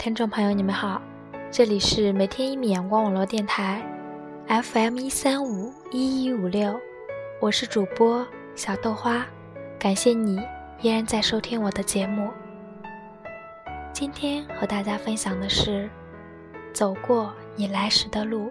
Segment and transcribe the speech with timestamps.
[0.00, 0.98] 听众朋友，你们好，
[1.50, 3.84] 这里是每天一米阳光网络电台
[4.48, 6.80] ，FM 一三五一一五六，
[7.38, 9.26] 我是主播小豆花，
[9.78, 10.40] 感谢你
[10.80, 12.30] 依然在收听我的节目。
[13.92, 15.90] 今天和大家分享的是，
[16.72, 18.50] 走过你来时的路。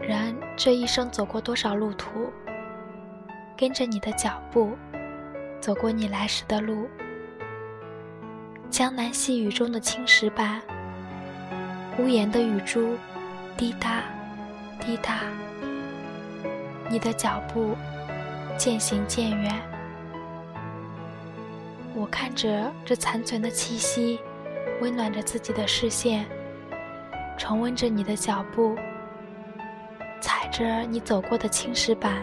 [0.00, 2.28] 人这一生走过多少路途？
[3.56, 4.72] 跟着你的脚步，
[5.60, 6.88] 走过你来时的路。
[8.70, 10.62] 江南细雨中的青石板，
[11.98, 12.96] 屋檐的雨珠，
[13.56, 14.04] 滴答，
[14.78, 15.22] 滴答。
[16.88, 17.76] 你的脚步
[18.56, 19.60] 渐行渐远，
[21.94, 24.20] 我看着这残存的气息，
[24.80, 26.24] 温暖着自己的视线，
[27.36, 28.78] 重温着你的脚步。
[30.20, 32.22] 踩着你走过的青石板，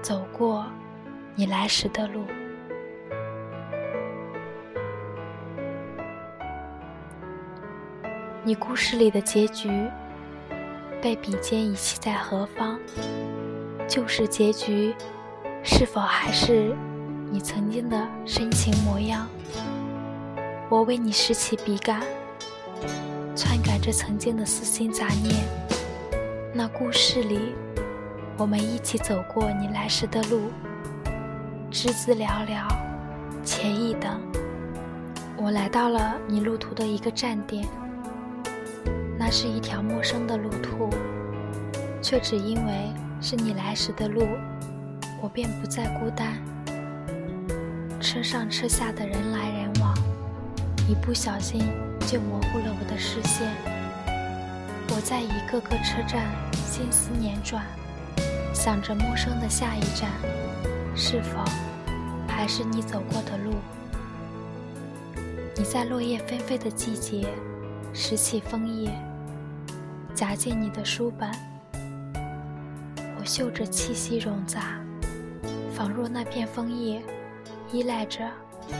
[0.00, 0.66] 走过
[1.36, 2.24] 你来时的路。
[8.44, 9.70] 你故事里的结局
[11.00, 12.76] 被笔尖遗弃在何方？
[13.86, 14.92] 旧时结局
[15.62, 16.74] 是否还是
[17.30, 19.28] 你曾经的深情模样？
[20.68, 22.02] 我为你拾起笔杆，
[23.36, 25.36] 篡改着曾经的私心杂念。
[26.52, 27.54] 那故事里，
[28.36, 30.50] 我们一起走过你来时的路，
[31.70, 32.66] 枝枝寥寥，
[33.44, 34.20] 且一等。
[35.36, 37.64] 我来到了你路途的一个站点，
[39.24, 40.90] 那是一条陌生的路途，
[42.02, 44.26] 却只因为是你来时的路，
[45.22, 46.42] 我便不再孤单。
[48.00, 49.96] 车上车下的人来人往，
[50.88, 51.60] 一不小心
[52.00, 53.48] 就模糊了我的视线。
[54.88, 57.64] 我在一个个车站心思辗转，
[58.52, 60.10] 想着陌生的下一站，
[60.96, 61.44] 是否
[62.26, 63.54] 还是你走过的路？
[65.56, 67.28] 你在落叶纷飞的季节
[67.94, 68.90] 拾起枫叶，
[70.14, 71.30] 夹进你的书本。
[73.18, 74.80] 我嗅着气息融杂，
[75.74, 77.02] 仿若那片枫叶，
[77.72, 78.28] 依赖着，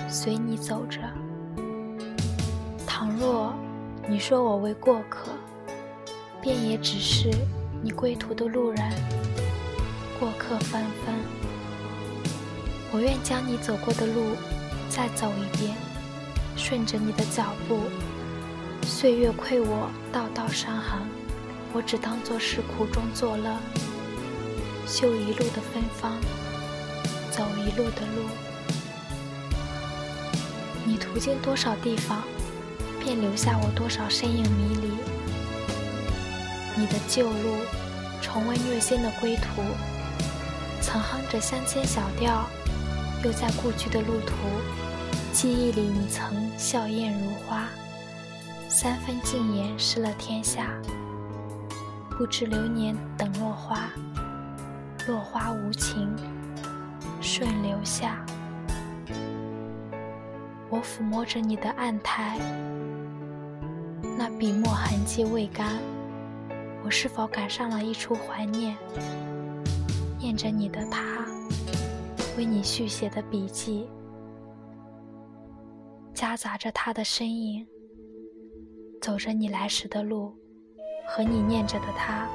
[0.08, 1.00] 随你走着。
[2.86, 3.54] 倘若
[4.08, 5.30] 你说我为过客。
[6.44, 7.30] 便也只是
[7.84, 8.90] 你归途的路人，
[10.18, 11.14] 过客纷纷。
[12.90, 14.34] 我愿将你走过的路
[14.88, 15.76] 再走一遍，
[16.56, 17.78] 顺着你的脚步。
[18.82, 20.98] 岁月馈我道道伤痕，
[21.74, 23.56] 我只当作是苦中作乐。
[24.86, 26.18] 嗅一路的芬芳，
[27.30, 28.28] 走一路的路。
[30.84, 32.22] 你途经多少地方，
[33.00, 34.92] 便留下我多少身影迷离。
[36.76, 37.56] 你的旧路，
[38.20, 39.62] 重温虐心的归途，
[40.82, 42.46] 曾哼着乡间小调，
[43.24, 44.34] 又在故居的路途，
[45.32, 47.68] 记忆里你曾笑靥如花，
[48.68, 50.74] 三分净颜失了天下，
[52.18, 53.90] 不知流年等落花，
[55.08, 56.14] 落花无情，
[57.20, 58.24] 顺流下。
[60.68, 62.38] 我抚摸着你的案台，
[64.16, 65.78] 那笔墨痕迹未干。
[66.84, 68.76] 我是否赶上了一出怀念？
[70.18, 71.26] 念着你的他，
[72.36, 73.88] 为你续写的笔记，
[76.14, 77.66] 夹杂着他的身影，
[79.00, 80.36] 走着你来时的路，
[81.04, 82.26] 和你念着的他，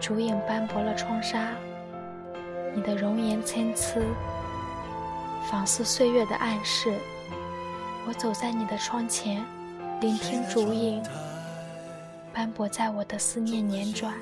[0.00, 1.52] 烛影斑驳了窗纱，
[2.74, 4.00] 你的容颜参差，
[5.50, 6.98] 仿似岁月的暗示。
[8.06, 9.42] 我走在你的窗前，
[10.00, 11.02] 聆听烛影。
[12.32, 14.12] 斑驳在我的思念辗转，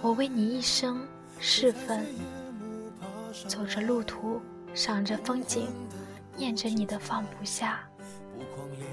[0.00, 1.04] 我为你一生
[1.40, 2.06] 侍奉，
[3.48, 4.40] 走着路途，
[4.72, 5.66] 赏着风景，
[6.36, 7.87] 念着你的放不下。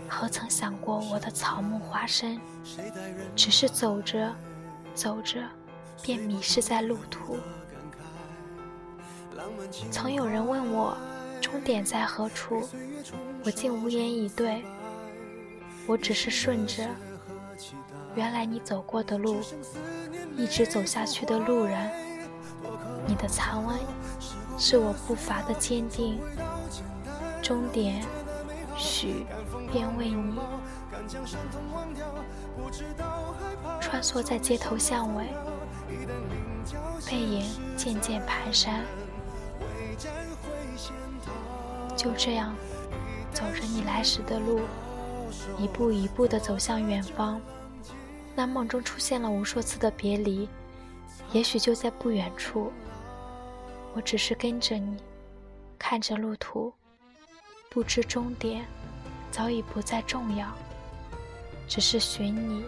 [0.08, 2.40] 何曾想过我的草木花生，
[3.36, 4.34] 只是走着
[4.94, 5.44] 走着，
[6.02, 7.38] 便迷失在路途。
[9.92, 10.98] 曾有人问我
[11.42, 12.68] 终点在何处，
[13.44, 14.63] 我竟无言以对。
[15.88, 16.88] 我只是顺着
[18.16, 19.42] 原来你走过的路，
[20.36, 21.92] 一直走下去的路人。
[23.08, 23.78] 你的残温
[24.58, 26.19] 是我步伐的坚定。
[27.42, 28.04] 终点，
[28.77, 29.25] 许
[29.72, 30.39] 便为你。
[33.80, 35.27] 穿梭在街头巷尾，
[37.06, 37.45] 背影
[37.77, 38.81] 渐渐蹒跚。
[41.95, 42.56] 就这样，
[43.31, 44.60] 走着你来时的路。
[45.57, 47.42] 一步一步地走向远方，
[48.36, 50.48] 那梦中出现了无数次的别离，
[51.31, 52.72] 也许就在不远处。
[53.94, 54.98] 我只是跟着你，
[55.77, 56.74] 看着路途，
[57.75, 58.66] 不知终点，
[59.31, 60.48] 早已不再重要。
[61.68, 62.63] 只是寻你，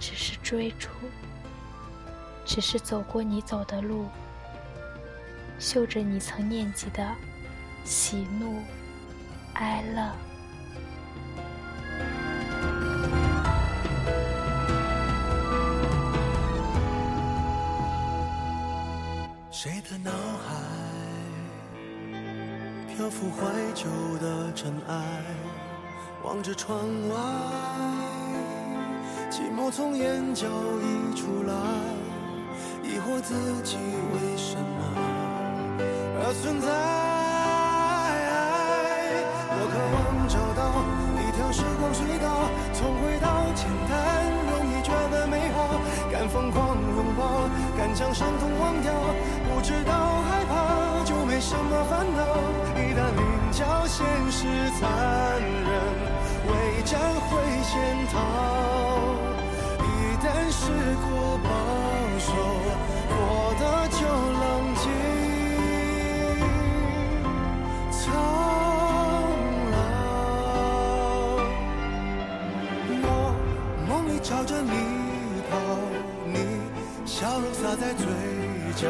[0.00, 0.88] 只是追逐，
[2.46, 4.06] 只是走过你走的路，
[5.58, 7.06] 嗅着你曾念及的
[7.84, 8.62] 喜怒
[9.52, 10.10] 哀乐。
[19.50, 20.61] 谁的脑海
[23.02, 23.82] 漂浮怀旧
[24.24, 24.94] 的尘埃？
[26.22, 26.78] 望着窗
[27.08, 27.16] 外，
[29.28, 31.52] 寂寞从眼角溢出来，
[32.80, 33.34] 疑惑自
[33.64, 33.76] 己
[34.14, 34.78] 为什么
[36.14, 36.70] 而存在。
[39.50, 40.62] 我渴望找到
[41.18, 45.74] 一条时光隧道，从回到简单，容易觉得美好，
[46.08, 48.94] 敢疯狂拥抱，敢将伤痛忘掉。
[49.50, 50.54] 不知道害怕，
[51.32, 52.20] 没什么烦恼。
[52.76, 54.44] 一旦领教现实
[54.78, 54.82] 残
[55.40, 55.72] 忍，
[56.46, 56.52] 未
[56.84, 57.30] 战会
[57.64, 57.72] 先
[58.12, 58.14] 逃。
[59.80, 59.88] 一
[60.20, 60.60] 旦试
[61.00, 61.08] 过
[61.42, 61.48] 保
[62.18, 62.28] 守，
[63.08, 63.12] 活
[63.58, 64.00] 的就
[64.42, 64.42] 冷
[64.76, 64.84] 静
[67.90, 68.00] 苍
[69.72, 69.74] 老。
[73.00, 73.04] 我
[73.88, 74.68] 梦里朝着你
[75.50, 75.50] 跑，
[76.26, 76.36] 你
[77.06, 78.04] 笑容洒在嘴
[78.76, 78.82] 角。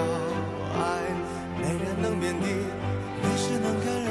[0.74, 0.80] 爱
[2.02, 2.46] 能免疫，
[3.22, 4.10] 没事能干扰。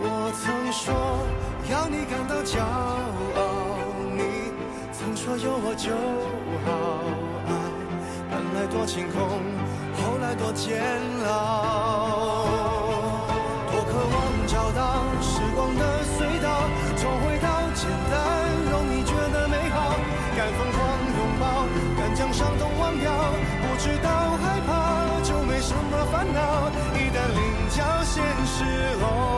[0.00, 0.82] 我曾说
[1.70, 2.58] 要你感到骄
[3.36, 3.40] 傲，
[4.16, 4.20] 你
[4.90, 5.92] 曾说有我就
[6.64, 6.68] 好。
[7.46, 7.50] 爱
[8.30, 9.20] 本来多晴空，
[10.00, 10.80] 后来多煎
[11.26, 12.31] 熬。
[28.14, 28.62] 现实
[29.00, 29.31] 哦。